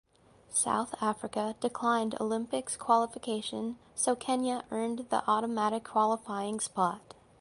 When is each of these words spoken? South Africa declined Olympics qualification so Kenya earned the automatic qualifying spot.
South 0.49 0.95
Africa 0.99 1.55
declined 1.59 2.15
Olympics 2.19 2.75
qualification 2.75 3.77
so 3.93 4.15
Kenya 4.15 4.65
earned 4.71 5.05
the 5.11 5.23
automatic 5.29 5.83
qualifying 5.83 6.59
spot. 6.59 7.13